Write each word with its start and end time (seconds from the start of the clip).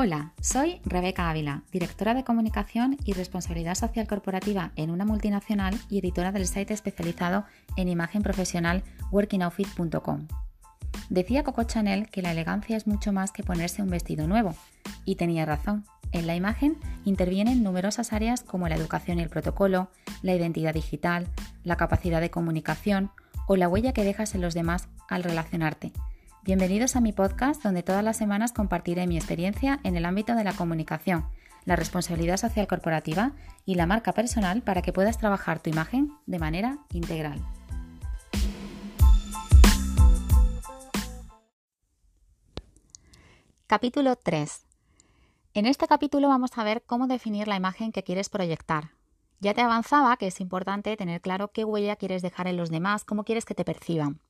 Hola, 0.00 0.32
soy 0.40 0.80
Rebeca 0.84 1.28
Ávila, 1.28 1.64
directora 1.72 2.14
de 2.14 2.22
comunicación 2.22 2.96
y 3.04 3.14
responsabilidad 3.14 3.74
social 3.74 4.06
corporativa 4.06 4.70
en 4.76 4.92
una 4.92 5.04
multinacional 5.04 5.76
y 5.90 5.98
editora 5.98 6.30
del 6.30 6.46
site 6.46 6.72
especializado 6.72 7.46
en 7.76 7.88
imagen 7.88 8.22
profesional 8.22 8.84
workingoutfit.com. 9.10 10.28
Decía 11.10 11.42
Coco 11.42 11.64
Chanel 11.64 12.08
que 12.10 12.22
la 12.22 12.30
elegancia 12.30 12.76
es 12.76 12.86
mucho 12.86 13.12
más 13.12 13.32
que 13.32 13.42
ponerse 13.42 13.82
un 13.82 13.90
vestido 13.90 14.28
nuevo, 14.28 14.54
y 15.04 15.16
tenía 15.16 15.44
razón. 15.44 15.84
En 16.12 16.28
la 16.28 16.36
imagen 16.36 16.76
intervienen 17.04 17.64
numerosas 17.64 18.12
áreas 18.12 18.44
como 18.44 18.68
la 18.68 18.76
educación 18.76 19.18
y 19.18 19.22
el 19.22 19.30
protocolo, 19.30 19.90
la 20.22 20.32
identidad 20.32 20.74
digital, 20.74 21.26
la 21.64 21.74
capacidad 21.74 22.20
de 22.20 22.30
comunicación 22.30 23.10
o 23.48 23.56
la 23.56 23.66
huella 23.66 23.94
que 23.94 24.04
dejas 24.04 24.36
en 24.36 24.42
los 24.42 24.54
demás 24.54 24.86
al 25.08 25.24
relacionarte 25.24 25.92
Bienvenidos 26.48 26.96
a 26.96 27.02
mi 27.02 27.12
podcast 27.12 27.62
donde 27.62 27.82
todas 27.82 28.02
las 28.02 28.16
semanas 28.16 28.52
compartiré 28.52 29.06
mi 29.06 29.18
experiencia 29.18 29.80
en 29.84 29.96
el 29.96 30.06
ámbito 30.06 30.34
de 30.34 30.44
la 30.44 30.54
comunicación, 30.54 31.26
la 31.66 31.76
responsabilidad 31.76 32.38
social 32.38 32.66
corporativa 32.66 33.32
y 33.66 33.74
la 33.74 33.84
marca 33.84 34.14
personal 34.14 34.62
para 34.62 34.80
que 34.80 34.94
puedas 34.94 35.18
trabajar 35.18 35.60
tu 35.60 35.68
imagen 35.68 36.10
de 36.24 36.38
manera 36.38 36.78
integral. 36.90 37.44
Capítulo 43.66 44.16
3. 44.16 44.64
En 45.52 45.66
este 45.66 45.86
capítulo 45.86 46.28
vamos 46.28 46.56
a 46.56 46.64
ver 46.64 46.82
cómo 46.86 47.08
definir 47.08 47.46
la 47.46 47.56
imagen 47.56 47.92
que 47.92 48.04
quieres 48.04 48.30
proyectar. 48.30 48.92
Ya 49.40 49.52
te 49.52 49.60
avanzaba 49.60 50.16
que 50.16 50.28
es 50.28 50.40
importante 50.40 50.96
tener 50.96 51.20
claro 51.20 51.48
qué 51.48 51.66
huella 51.66 51.96
quieres 51.96 52.22
dejar 52.22 52.46
en 52.48 52.56
los 52.56 52.70
demás, 52.70 53.04
cómo 53.04 53.24
quieres 53.24 53.44
que 53.44 53.54
te 53.54 53.66
perciban. 53.66 54.22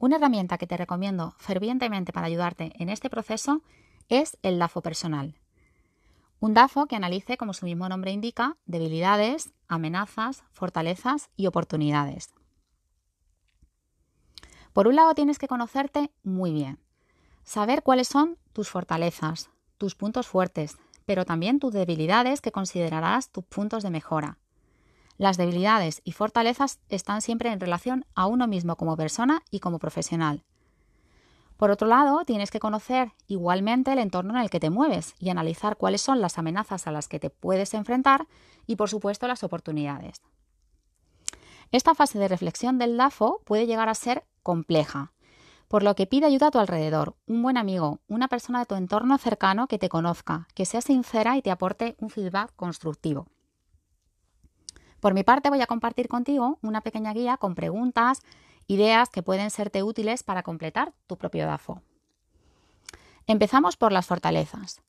Una 0.00 0.16
herramienta 0.16 0.56
que 0.56 0.66
te 0.66 0.78
recomiendo 0.78 1.34
fervientemente 1.36 2.10
para 2.10 2.26
ayudarte 2.26 2.72
en 2.78 2.88
este 2.88 3.10
proceso 3.10 3.60
es 4.08 4.38
el 4.40 4.58
DAFO 4.58 4.80
personal. 4.80 5.36
Un 6.40 6.54
DAFO 6.54 6.86
que 6.86 6.96
analice, 6.96 7.36
como 7.36 7.52
su 7.52 7.66
mismo 7.66 7.86
nombre 7.86 8.10
indica, 8.10 8.56
debilidades, 8.64 9.52
amenazas, 9.68 10.42
fortalezas 10.52 11.28
y 11.36 11.48
oportunidades. 11.48 12.32
Por 14.72 14.88
un 14.88 14.96
lado 14.96 15.14
tienes 15.14 15.38
que 15.38 15.48
conocerte 15.48 16.10
muy 16.22 16.50
bien, 16.50 16.78
saber 17.44 17.82
cuáles 17.82 18.08
son 18.08 18.38
tus 18.54 18.70
fortalezas, 18.70 19.50
tus 19.76 19.96
puntos 19.96 20.26
fuertes, 20.26 20.78
pero 21.04 21.26
también 21.26 21.58
tus 21.58 21.74
debilidades 21.74 22.40
que 22.40 22.52
considerarás 22.52 23.28
tus 23.28 23.44
puntos 23.44 23.82
de 23.82 23.90
mejora. 23.90 24.38
Las 25.20 25.36
debilidades 25.36 26.00
y 26.02 26.12
fortalezas 26.12 26.78
están 26.88 27.20
siempre 27.20 27.52
en 27.52 27.60
relación 27.60 28.06
a 28.14 28.24
uno 28.24 28.46
mismo 28.46 28.76
como 28.76 28.96
persona 28.96 29.42
y 29.50 29.60
como 29.60 29.78
profesional. 29.78 30.44
Por 31.58 31.70
otro 31.70 31.86
lado, 31.86 32.24
tienes 32.24 32.50
que 32.50 32.58
conocer 32.58 33.12
igualmente 33.26 33.92
el 33.92 33.98
entorno 33.98 34.34
en 34.34 34.40
el 34.40 34.48
que 34.48 34.60
te 34.60 34.70
mueves 34.70 35.14
y 35.18 35.28
analizar 35.28 35.76
cuáles 35.76 36.00
son 36.00 36.22
las 36.22 36.38
amenazas 36.38 36.86
a 36.86 36.90
las 36.90 37.06
que 37.06 37.20
te 37.20 37.28
puedes 37.28 37.74
enfrentar 37.74 38.28
y, 38.66 38.76
por 38.76 38.88
supuesto, 38.88 39.28
las 39.28 39.44
oportunidades. 39.44 40.22
Esta 41.70 41.94
fase 41.94 42.18
de 42.18 42.26
reflexión 42.26 42.78
del 42.78 42.96
DAFO 42.96 43.42
puede 43.44 43.66
llegar 43.66 43.90
a 43.90 43.94
ser 43.94 44.24
compleja, 44.42 45.12
por 45.68 45.82
lo 45.82 45.94
que 45.96 46.06
pide 46.06 46.24
ayuda 46.24 46.46
a 46.46 46.50
tu 46.50 46.60
alrededor, 46.60 47.14
un 47.26 47.42
buen 47.42 47.58
amigo, 47.58 47.98
una 48.08 48.28
persona 48.28 48.60
de 48.60 48.64
tu 48.64 48.74
entorno 48.74 49.18
cercano 49.18 49.66
que 49.66 49.78
te 49.78 49.90
conozca, 49.90 50.48
que 50.54 50.64
sea 50.64 50.80
sincera 50.80 51.36
y 51.36 51.42
te 51.42 51.50
aporte 51.50 51.94
un 51.98 52.08
feedback 52.08 52.56
constructivo. 52.56 53.26
Por 55.00 55.14
mi 55.14 55.24
parte 55.24 55.50
voy 55.50 55.60
a 55.62 55.66
compartir 55.66 56.08
contigo 56.08 56.58
una 56.62 56.82
pequeña 56.82 57.12
guía 57.12 57.36
con 57.38 57.54
preguntas, 57.54 58.20
ideas 58.66 59.08
que 59.08 59.22
pueden 59.22 59.50
serte 59.50 59.82
útiles 59.82 60.22
para 60.22 60.42
completar 60.42 60.92
tu 61.06 61.16
propio 61.16 61.46
DAFO. 61.46 61.82
Empezamos 63.26 63.76
por 63.76 63.92
las 63.92 64.06
fortalezas. 64.06 64.82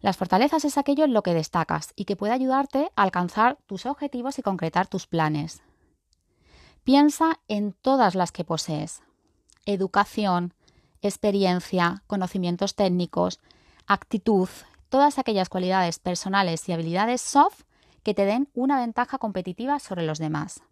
Las 0.00 0.16
fortalezas 0.16 0.64
es 0.64 0.78
aquello 0.78 1.04
en 1.04 1.12
lo 1.12 1.22
que 1.22 1.34
destacas 1.34 1.92
y 1.96 2.04
que 2.04 2.14
puede 2.14 2.32
ayudarte 2.32 2.92
a 2.94 3.02
alcanzar 3.02 3.58
tus 3.66 3.86
objetivos 3.86 4.38
y 4.38 4.42
concretar 4.42 4.86
tus 4.86 5.06
planes. 5.06 5.62
Piensa 6.84 7.40
en 7.48 7.72
todas 7.72 8.14
las 8.14 8.30
que 8.30 8.44
posees. 8.44 9.02
Educación, 9.66 10.54
experiencia, 11.02 12.02
conocimientos 12.06 12.74
técnicos, 12.74 13.40
actitud, 13.86 14.48
todas 14.88 15.18
aquellas 15.18 15.48
cualidades 15.48 15.98
personales 15.98 16.68
y 16.68 16.72
habilidades 16.72 17.20
soft 17.20 17.62
que 18.08 18.14
te 18.14 18.24
den 18.24 18.48
una 18.54 18.80
ventaja 18.80 19.18
competitiva 19.18 19.78
sobre 19.80 20.02
los 20.06 20.18
demás. 20.18 20.62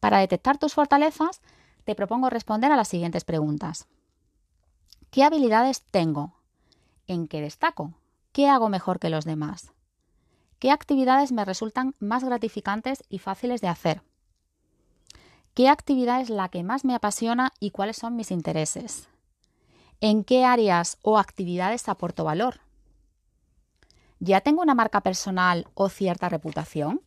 Para 0.00 0.20
detectar 0.20 0.56
tus 0.56 0.72
fortalezas, 0.72 1.42
te 1.84 1.94
propongo 1.94 2.30
responder 2.30 2.72
a 2.72 2.76
las 2.76 2.88
siguientes 2.88 3.24
preguntas. 3.24 3.86
¿Qué 5.10 5.24
habilidades 5.24 5.82
tengo? 5.90 6.32
¿En 7.06 7.28
qué 7.28 7.42
destaco? 7.42 7.92
¿Qué 8.32 8.48
hago 8.48 8.70
mejor 8.70 8.98
que 8.98 9.10
los 9.10 9.26
demás? 9.26 9.74
¿Qué 10.58 10.70
actividades 10.70 11.32
me 11.32 11.44
resultan 11.44 11.94
más 11.98 12.24
gratificantes 12.24 13.04
y 13.10 13.18
fáciles 13.18 13.60
de 13.60 13.68
hacer? 13.68 14.00
¿Qué 15.52 15.68
actividad 15.68 16.22
es 16.22 16.30
la 16.30 16.48
que 16.48 16.62
más 16.62 16.86
me 16.86 16.94
apasiona 16.94 17.52
y 17.60 17.72
cuáles 17.72 17.98
son 17.98 18.16
mis 18.16 18.30
intereses? 18.30 19.10
¿En 20.00 20.24
qué 20.24 20.46
áreas 20.46 20.96
o 21.02 21.18
actividades 21.18 21.90
aporto 21.90 22.24
valor? 22.24 22.60
¿Ya 24.22 24.42
tengo 24.42 24.60
una 24.60 24.74
marca 24.74 25.00
personal 25.00 25.66
o 25.72 25.88
cierta 25.88 26.28
reputación? 26.28 27.00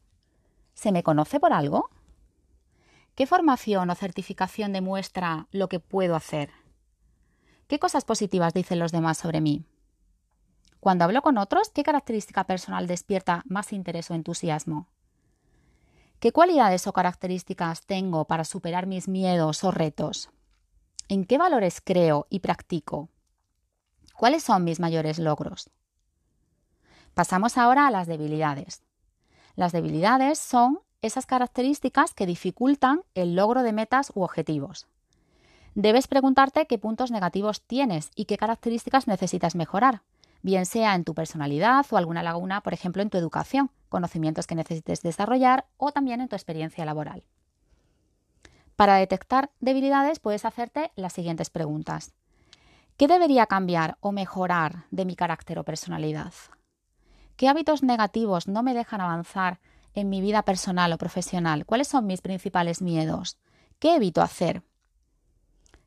¿Se 0.73 0.91
me 0.91 1.03
conoce 1.03 1.39
por 1.39 1.53
algo? 1.53 1.91
¿Qué 3.13 3.27
formación 3.27 3.91
o 3.91 3.95
certificación 3.95 4.73
demuestra 4.73 5.47
lo 5.51 5.69
que 5.69 5.79
puedo 5.79 6.15
hacer? 6.15 6.49
¿Qué 7.67 7.77
cosas 7.77 8.03
positivas 8.03 8.55
dicen 8.55 8.79
los 8.79 8.91
demás 8.91 9.19
sobre 9.19 9.41
mí? 9.41 9.63
Cuando 10.79 11.05
hablo 11.05 11.21
con 11.21 11.37
otros, 11.37 11.69
¿qué 11.69 11.83
característica 11.83 12.45
personal 12.45 12.87
despierta 12.87 13.43
más 13.45 13.73
interés 13.73 14.09
o 14.09 14.15
entusiasmo? 14.15 14.89
¿Qué 16.19 16.31
cualidades 16.31 16.87
o 16.87 16.93
características 16.93 17.85
tengo 17.85 18.25
para 18.25 18.43
superar 18.43 18.87
mis 18.87 19.07
miedos 19.07 19.63
o 19.63 19.69
retos? 19.69 20.31
¿En 21.09 21.25
qué 21.25 21.37
valores 21.37 21.79
creo 21.79 22.25
y 22.31 22.39
practico? 22.39 23.09
¿Cuáles 24.15 24.41
son 24.41 24.63
mis 24.63 24.79
mayores 24.79 25.19
logros? 25.19 25.69
Pasamos 27.13 27.57
ahora 27.57 27.85
a 27.85 27.91
las 27.91 28.07
debilidades. 28.07 28.81
Las 29.55 29.71
debilidades 29.71 30.39
son 30.39 30.79
esas 31.03 31.25
características 31.27 32.13
que 32.13 32.25
dificultan 32.25 33.01
el 33.13 33.35
logro 33.35 33.61
de 33.61 33.73
metas 33.73 34.11
u 34.15 34.23
objetivos. 34.23 34.87
Debes 35.75 36.07
preguntarte 36.07 36.65
qué 36.65 36.77
puntos 36.79 37.11
negativos 37.11 37.61
tienes 37.61 38.09
y 38.15 38.25
qué 38.25 38.37
características 38.37 39.07
necesitas 39.07 39.55
mejorar, 39.55 40.01
bien 40.41 40.65
sea 40.65 40.95
en 40.95 41.03
tu 41.03 41.13
personalidad 41.13 41.85
o 41.91 41.97
alguna 41.97 42.23
laguna, 42.23 42.61
por 42.61 42.73
ejemplo, 42.73 43.01
en 43.01 43.09
tu 43.09 43.17
educación, 43.17 43.69
conocimientos 43.89 44.47
que 44.47 44.55
necesites 44.55 45.01
desarrollar 45.01 45.65
o 45.77 45.91
también 45.91 46.21
en 46.21 46.29
tu 46.29 46.35
experiencia 46.35 46.85
laboral. 46.85 47.23
Para 48.75 48.95
detectar 48.95 49.51
debilidades 49.59 50.19
puedes 50.19 50.45
hacerte 50.45 50.91
las 50.95 51.13
siguientes 51.13 51.51
preguntas. 51.51 52.13
¿Qué 52.97 53.07
debería 53.07 53.45
cambiar 53.45 53.97
o 53.99 54.11
mejorar 54.11 54.85
de 54.89 55.05
mi 55.05 55.15
carácter 55.15 55.59
o 55.59 55.63
personalidad? 55.63 56.33
¿Qué 57.35 57.47
hábitos 57.47 57.83
negativos 57.83 58.47
no 58.47 58.61
me 58.63 58.73
dejan 58.73 59.01
avanzar 59.01 59.59
en 59.95 60.09
mi 60.09 60.21
vida 60.21 60.43
personal 60.43 60.93
o 60.93 60.97
profesional? 60.97 61.65
¿Cuáles 61.65 61.87
son 61.87 62.05
mis 62.05 62.21
principales 62.21 62.81
miedos? 62.81 63.37
¿Qué 63.79 63.95
evito 63.95 64.21
hacer? 64.21 64.63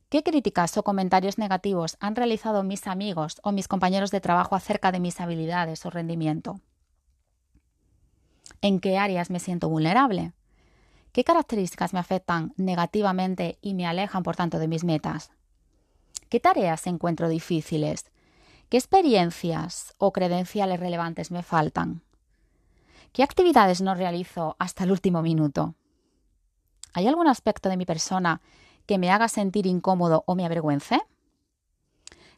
¿Qué 0.08 0.22
críticas 0.22 0.76
o 0.76 0.82
comentarios 0.82 1.38
negativos 1.38 1.96
han 2.00 2.16
realizado 2.16 2.62
mis 2.62 2.86
amigos 2.86 3.40
o 3.42 3.52
mis 3.52 3.68
compañeros 3.68 4.10
de 4.10 4.20
trabajo 4.20 4.54
acerca 4.54 4.92
de 4.92 5.00
mis 5.00 5.20
habilidades 5.20 5.84
o 5.86 5.90
rendimiento? 5.90 6.60
¿En 8.60 8.80
qué 8.80 8.98
áreas 8.98 9.30
me 9.30 9.40
siento 9.40 9.68
vulnerable? 9.68 10.32
¿Qué 11.12 11.24
características 11.24 11.92
me 11.92 11.98
afectan 12.00 12.52
negativamente 12.56 13.58
y 13.62 13.74
me 13.74 13.86
alejan, 13.86 14.22
por 14.22 14.36
tanto, 14.36 14.58
de 14.58 14.68
mis 14.68 14.84
metas? 14.84 15.30
¿Qué 16.28 16.40
tareas 16.40 16.86
encuentro 16.86 17.28
difíciles? 17.28 18.06
¿Qué 18.68 18.78
experiencias 18.78 19.94
o 19.96 20.12
credenciales 20.12 20.80
relevantes 20.80 21.30
me 21.30 21.44
faltan? 21.44 22.02
¿Qué 23.12 23.22
actividades 23.22 23.80
no 23.80 23.94
realizo 23.94 24.56
hasta 24.58 24.82
el 24.82 24.90
último 24.90 25.22
minuto? 25.22 25.76
¿Hay 26.92 27.06
algún 27.06 27.28
aspecto 27.28 27.68
de 27.68 27.76
mi 27.76 27.86
persona 27.86 28.40
que 28.84 28.98
me 28.98 29.12
haga 29.12 29.28
sentir 29.28 29.66
incómodo 29.66 30.24
o 30.26 30.34
me 30.34 30.44
avergüence? 30.44 31.00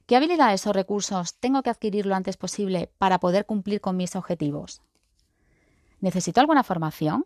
¿Qué 0.04 0.16
habilidades 0.16 0.66
o 0.66 0.74
recursos 0.74 1.34
tengo 1.36 1.62
que 1.62 1.70
adquirir 1.70 2.04
lo 2.04 2.14
antes 2.14 2.36
posible 2.36 2.92
para 2.98 3.20
poder 3.20 3.46
cumplir 3.46 3.80
con 3.80 3.96
mis 3.96 4.14
objetivos? 4.14 4.82
¿Necesito 6.00 6.42
alguna 6.42 6.62
formación? 6.62 7.24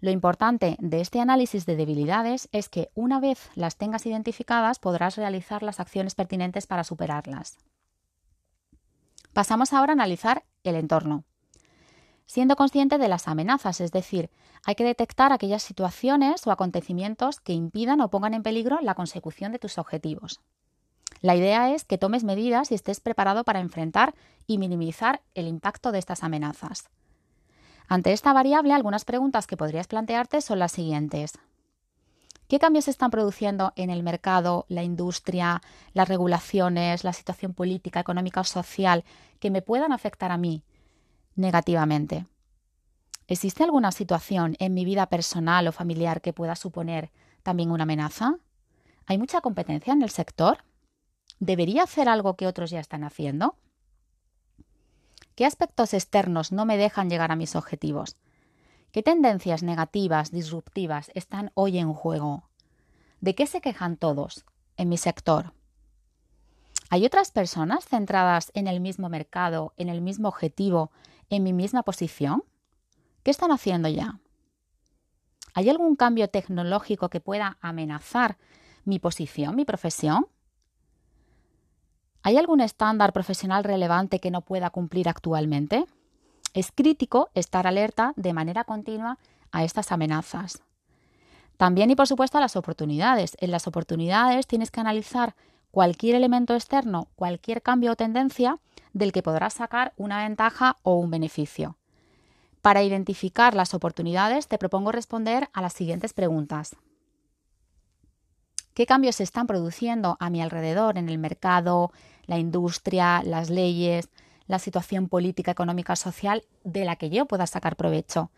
Lo 0.00 0.10
importante 0.10 0.76
de 0.80 1.00
este 1.00 1.20
análisis 1.20 1.64
de 1.64 1.76
debilidades 1.76 2.50
es 2.52 2.68
que 2.68 2.90
una 2.94 3.20
vez 3.20 3.50
las 3.54 3.78
tengas 3.78 4.04
identificadas 4.04 4.78
podrás 4.78 5.16
realizar 5.16 5.62
las 5.62 5.80
acciones 5.80 6.14
pertinentes 6.14 6.66
para 6.66 6.84
superarlas. 6.84 7.56
Pasamos 9.36 9.74
ahora 9.74 9.92
a 9.92 10.00
analizar 10.00 10.46
el 10.64 10.76
entorno. 10.76 11.24
Siendo 12.24 12.56
consciente 12.56 12.96
de 12.96 13.06
las 13.06 13.28
amenazas, 13.28 13.82
es 13.82 13.92
decir, 13.92 14.30
hay 14.64 14.76
que 14.76 14.84
detectar 14.84 15.30
aquellas 15.30 15.62
situaciones 15.62 16.46
o 16.46 16.50
acontecimientos 16.50 17.40
que 17.40 17.52
impidan 17.52 18.00
o 18.00 18.08
pongan 18.08 18.32
en 18.32 18.42
peligro 18.42 18.78
la 18.80 18.94
consecución 18.94 19.52
de 19.52 19.58
tus 19.58 19.76
objetivos. 19.76 20.40
La 21.20 21.36
idea 21.36 21.70
es 21.74 21.84
que 21.84 21.98
tomes 21.98 22.24
medidas 22.24 22.72
y 22.72 22.76
estés 22.76 23.00
preparado 23.00 23.44
para 23.44 23.60
enfrentar 23.60 24.14
y 24.46 24.56
minimizar 24.56 25.20
el 25.34 25.48
impacto 25.48 25.92
de 25.92 25.98
estas 25.98 26.24
amenazas. 26.24 26.88
Ante 27.88 28.14
esta 28.14 28.32
variable, 28.32 28.72
algunas 28.72 29.04
preguntas 29.04 29.46
que 29.46 29.58
podrías 29.58 29.86
plantearte 29.86 30.40
son 30.40 30.60
las 30.60 30.72
siguientes. 30.72 31.34
¿Qué 32.48 32.60
cambios 32.60 32.84
se 32.84 32.92
están 32.92 33.10
produciendo 33.10 33.72
en 33.74 33.90
el 33.90 34.04
mercado, 34.04 34.66
la 34.68 34.84
industria, 34.84 35.62
las 35.94 36.08
regulaciones, 36.08 37.02
la 37.02 37.12
situación 37.12 37.54
política, 37.54 37.98
económica 37.98 38.40
o 38.40 38.44
social 38.44 39.04
que 39.40 39.50
me 39.50 39.62
puedan 39.62 39.92
afectar 39.92 40.30
a 40.30 40.36
mí 40.36 40.62
negativamente? 41.34 42.26
¿Existe 43.26 43.64
alguna 43.64 43.90
situación 43.90 44.54
en 44.60 44.74
mi 44.74 44.84
vida 44.84 45.06
personal 45.06 45.66
o 45.66 45.72
familiar 45.72 46.20
que 46.20 46.32
pueda 46.32 46.54
suponer 46.54 47.10
también 47.42 47.72
una 47.72 47.82
amenaza? 47.82 48.36
¿Hay 49.06 49.18
mucha 49.18 49.40
competencia 49.40 49.92
en 49.92 50.02
el 50.02 50.10
sector? 50.10 50.58
¿Debería 51.40 51.82
hacer 51.82 52.08
algo 52.08 52.36
que 52.36 52.46
otros 52.46 52.70
ya 52.70 52.78
están 52.78 53.02
haciendo? 53.02 53.56
¿Qué 55.34 55.44
aspectos 55.44 55.94
externos 55.94 56.52
no 56.52 56.64
me 56.64 56.76
dejan 56.76 57.10
llegar 57.10 57.32
a 57.32 57.36
mis 57.36 57.56
objetivos? 57.56 58.16
¿Qué 58.96 59.02
tendencias 59.02 59.62
negativas, 59.62 60.30
disruptivas 60.30 61.10
están 61.12 61.50
hoy 61.52 61.76
en 61.76 61.92
juego? 61.92 62.48
¿De 63.20 63.34
qué 63.34 63.46
se 63.46 63.60
quejan 63.60 63.98
todos 63.98 64.46
en 64.78 64.88
mi 64.88 64.96
sector? 64.96 65.52
¿Hay 66.88 67.04
otras 67.04 67.30
personas 67.30 67.84
centradas 67.84 68.50
en 68.54 68.66
el 68.66 68.80
mismo 68.80 69.10
mercado, 69.10 69.74
en 69.76 69.90
el 69.90 70.00
mismo 70.00 70.28
objetivo, 70.28 70.92
en 71.28 71.42
mi 71.42 71.52
misma 71.52 71.82
posición? 71.82 72.42
¿Qué 73.22 73.30
están 73.30 73.52
haciendo 73.52 73.90
ya? 73.90 74.18
¿Hay 75.52 75.68
algún 75.68 75.96
cambio 75.96 76.30
tecnológico 76.30 77.10
que 77.10 77.20
pueda 77.20 77.58
amenazar 77.60 78.38
mi 78.86 78.98
posición, 78.98 79.56
mi 79.56 79.66
profesión? 79.66 80.26
¿Hay 82.22 82.38
algún 82.38 82.62
estándar 82.62 83.12
profesional 83.12 83.62
relevante 83.62 84.20
que 84.20 84.30
no 84.30 84.40
pueda 84.40 84.70
cumplir 84.70 85.10
actualmente? 85.10 85.84
Es 86.56 86.72
crítico 86.72 87.28
estar 87.34 87.66
alerta 87.66 88.14
de 88.16 88.32
manera 88.32 88.64
continua 88.64 89.18
a 89.52 89.62
estas 89.62 89.92
amenazas. 89.92 90.62
También 91.58 91.90
y 91.90 91.96
por 91.96 92.06
supuesto 92.06 92.38
a 92.38 92.40
las 92.40 92.56
oportunidades. 92.56 93.36
En 93.40 93.50
las 93.50 93.66
oportunidades 93.66 94.46
tienes 94.46 94.70
que 94.70 94.80
analizar 94.80 95.34
cualquier 95.70 96.14
elemento 96.14 96.54
externo, 96.54 97.08
cualquier 97.14 97.60
cambio 97.60 97.92
o 97.92 97.96
tendencia 97.96 98.58
del 98.94 99.12
que 99.12 99.22
podrás 99.22 99.52
sacar 99.52 99.92
una 99.98 100.26
ventaja 100.26 100.78
o 100.82 100.94
un 100.94 101.10
beneficio. 101.10 101.76
Para 102.62 102.82
identificar 102.82 103.54
las 103.54 103.74
oportunidades 103.74 104.48
te 104.48 104.56
propongo 104.56 104.92
responder 104.92 105.50
a 105.52 105.60
las 105.60 105.74
siguientes 105.74 106.14
preguntas. 106.14 106.74
¿Qué 108.72 108.86
cambios 108.86 109.16
se 109.16 109.24
están 109.24 109.46
produciendo 109.46 110.16
a 110.20 110.30
mi 110.30 110.40
alrededor 110.40 110.96
en 110.96 111.10
el 111.10 111.18
mercado, 111.18 111.92
la 112.24 112.38
industria, 112.38 113.22
las 113.22 113.50
leyes, 113.50 114.08
la 114.46 114.58
situación 114.58 115.08
política, 115.08 115.50
económica, 115.50 115.96
social 115.96 116.44
de 116.64 116.84
la 116.84 116.96
que 116.96 117.10
yo 117.10 117.26
pueda 117.26 117.46
sacar 117.46 117.76
provecho? 117.76 118.30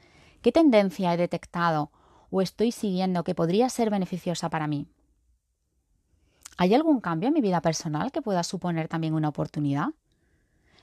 ¿Qué 0.43 0.53
tendencia 0.53 1.13
he 1.13 1.17
detectado 1.17 1.91
o 2.31 2.43
estoy 2.43 2.73
siguiendo 2.73 3.25
que 3.25 3.35
podría 3.35 3.69
ser 3.69 3.91
beneficiosa 3.91 4.51
para 4.51 4.67
mí? 4.67 4.87
¿Hay 6.57 6.75
algún 6.75 7.01
cambio 7.01 7.29
en 7.29 7.35
mi 7.35 7.41
vida 7.41 7.61
personal 7.61 8.11
que 8.11 8.23
pueda 8.23 8.43
suponer 8.43 8.89
también 8.89 9.15
una 9.15 9.29
oportunidad? 9.29 9.89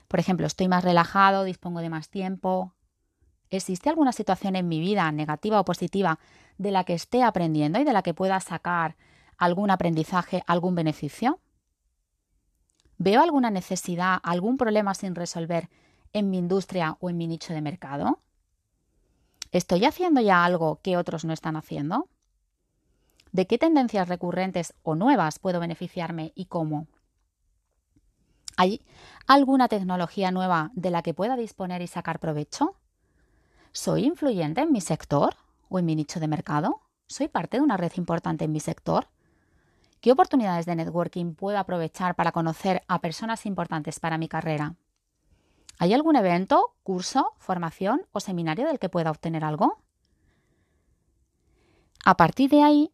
Por 0.08 0.20
ejemplo, 0.20 0.46
estoy 0.46 0.68
más 0.68 0.84
relajado, 0.84 1.44
dispongo 1.44 1.80
de 1.80 1.90
más 1.90 2.08
tiempo. 2.08 2.74
¿Existe 3.50 3.90
alguna 3.90 4.12
situación 4.12 4.56
en 4.56 4.68
mi 4.68 4.80
vida, 4.80 5.10
negativa 5.12 5.60
o 5.60 5.64
positiva, 5.64 6.18
de 6.58 6.70
la 6.70 6.84
que 6.84 6.94
esté 6.94 7.22
aprendiendo 7.22 7.78
y 7.78 7.84
de 7.84 7.92
la 7.92 8.02
que 8.02 8.14
pueda 8.14 8.40
sacar 8.40 8.96
algún 9.36 9.70
aprendizaje, 9.70 10.42
algún 10.46 10.74
beneficio? 10.74 11.40
¿Veo 12.98 13.20
alguna 13.20 13.50
necesidad, 13.50 14.18
algún 14.22 14.56
problema 14.56 14.94
sin 14.94 15.14
resolver 15.14 15.68
en 16.12 16.30
mi 16.30 16.38
industria 16.38 16.96
o 17.00 17.10
en 17.10 17.18
mi 17.18 17.26
nicho 17.26 17.52
de 17.52 17.60
mercado? 17.60 18.20
¿Estoy 19.52 19.84
haciendo 19.84 20.20
ya 20.20 20.44
algo 20.44 20.80
que 20.82 20.96
otros 20.96 21.24
no 21.24 21.32
están 21.32 21.56
haciendo? 21.56 22.08
¿De 23.32 23.46
qué 23.46 23.58
tendencias 23.58 24.08
recurrentes 24.08 24.74
o 24.82 24.94
nuevas 24.94 25.38
puedo 25.38 25.60
beneficiarme 25.60 26.32
y 26.34 26.46
cómo? 26.46 26.86
¿Hay 28.56 28.80
alguna 29.26 29.68
tecnología 29.68 30.30
nueva 30.30 30.70
de 30.74 30.90
la 30.90 31.02
que 31.02 31.12
pueda 31.12 31.36
disponer 31.36 31.82
y 31.82 31.86
sacar 31.86 32.18
provecho? 32.18 32.76
¿Soy 33.72 34.04
influyente 34.04 34.62
en 34.62 34.72
mi 34.72 34.80
sector 34.80 35.36
o 35.68 35.78
en 35.78 35.84
mi 35.84 35.94
nicho 35.94 36.18
de 36.18 36.28
mercado? 36.28 36.80
¿Soy 37.06 37.28
parte 37.28 37.58
de 37.58 37.62
una 37.62 37.76
red 37.76 37.92
importante 37.96 38.46
en 38.46 38.52
mi 38.52 38.60
sector? 38.60 39.08
¿Qué 40.00 40.12
oportunidades 40.12 40.66
de 40.66 40.76
networking 40.76 41.34
puedo 41.34 41.58
aprovechar 41.58 42.14
para 42.14 42.32
conocer 42.32 42.82
a 42.86 43.00
personas 43.00 43.46
importantes 43.46 43.98
para 44.00 44.18
mi 44.18 44.28
carrera? 44.28 44.76
¿Hay 45.78 45.92
algún 45.92 46.16
evento, 46.16 46.74
curso, 46.82 47.32
formación 47.38 48.02
o 48.12 48.20
seminario 48.20 48.66
del 48.66 48.78
que 48.78 48.88
pueda 48.88 49.10
obtener 49.10 49.44
algo? 49.44 49.78
A 52.04 52.16
partir 52.16 52.50
de 52.50 52.62
ahí, 52.62 52.92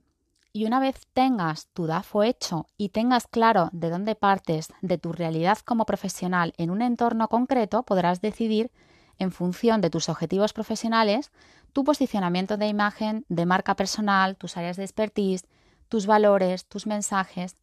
y 0.54 0.64
una 0.66 0.80
vez 0.80 1.06
tengas 1.12 1.68
tu 1.68 1.86
DAFO 1.86 2.22
hecho 2.22 2.66
y 2.76 2.90
tengas 2.90 3.26
claro 3.26 3.70
de 3.72 3.88
dónde 3.88 4.14
partes 4.14 4.68
de 4.82 4.98
tu 4.98 5.12
realidad 5.12 5.58
como 5.58 5.86
profesional 5.86 6.52
en 6.56 6.70
un 6.70 6.82
entorno 6.82 7.28
concreto, 7.28 7.84
podrás 7.84 8.20
decidir, 8.20 8.70
en 9.18 9.32
función 9.32 9.80
de 9.80 9.90
tus 9.90 10.08
objetivos 10.08 10.52
profesionales, 10.52 11.30
tu 11.72 11.84
posicionamiento 11.84 12.56
de 12.56 12.68
imagen, 12.68 13.24
de 13.28 13.46
marca 13.46 13.76
personal, 13.76 14.36
tus 14.36 14.56
áreas 14.56 14.76
de 14.76 14.84
expertise, 14.84 15.46
tus 15.92 16.06
valores, 16.06 16.64
tus 16.64 16.86
mensajes, 16.86 17.54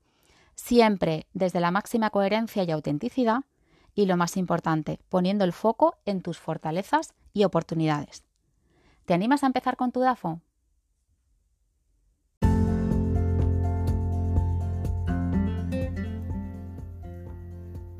siempre 0.53 1.25
desde 1.33 1.59
la 1.59 1.71
máxima 1.71 2.11
coherencia 2.11 2.61
y 2.61 2.69
autenticidad 2.69 3.39
y 3.95 4.05
lo 4.05 4.17
más 4.17 4.37
importante, 4.37 4.99
poniendo 5.09 5.45
el 5.45 5.51
foco 5.51 5.97
en 6.05 6.21
tus 6.21 6.37
fortalezas 6.37 7.15
y 7.33 7.43
oportunidades. 7.43 8.23
¿Te 9.05 9.15
animas 9.15 9.41
a 9.41 9.47
empezar 9.47 9.77
con 9.77 9.91
tu 9.91 10.01
DAFO? 10.01 10.41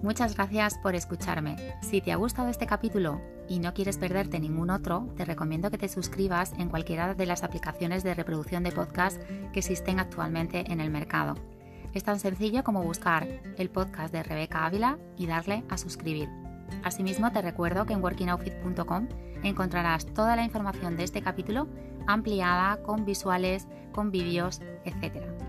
Muchas 0.01 0.35
gracias 0.35 0.77
por 0.77 0.95
escucharme. 0.95 1.57
Si 1.81 1.99
te 1.99 2.13
ha 2.13 2.15
gustado 2.15 2.47
este 2.47 2.65
capítulo 2.65 3.19
y 3.49 3.59
no 3.59 3.73
quieres 3.73 3.97
perderte 3.97 4.39
ningún 4.39 4.69
otro, 4.69 5.09
te 5.17 5.25
recomiendo 5.25 5.69
que 5.71 5.77
te 5.77 5.89
suscribas 5.89 6.53
en 6.57 6.69
cualquiera 6.69 7.13
de 7.15 7.25
las 7.25 7.43
aplicaciones 7.43 8.03
de 8.03 8.13
reproducción 8.13 8.63
de 8.63 8.71
podcast 8.71 9.21
que 9.51 9.59
existen 9.59 9.99
actualmente 9.99 10.71
en 10.71 10.79
el 10.79 10.89
mercado. 10.89 11.35
Es 11.93 12.03
tan 12.05 12.19
sencillo 12.19 12.63
como 12.63 12.81
buscar 12.81 13.27
el 13.57 13.69
podcast 13.69 14.13
de 14.13 14.23
Rebeca 14.23 14.65
Ávila 14.65 14.97
y 15.17 15.27
darle 15.27 15.65
a 15.67 15.77
suscribir. 15.77 16.29
Asimismo, 16.83 17.31
te 17.31 17.41
recuerdo 17.41 17.85
que 17.85 17.93
en 17.93 18.01
workingoutfit.com 18.01 19.07
encontrarás 19.43 20.05
toda 20.05 20.37
la 20.37 20.45
información 20.45 20.95
de 20.95 21.03
este 21.03 21.21
capítulo 21.21 21.67
ampliada 22.07 22.81
con 22.83 23.03
visuales, 23.03 23.67
con 23.91 24.11
vídeos, 24.11 24.61
etc. 24.85 25.48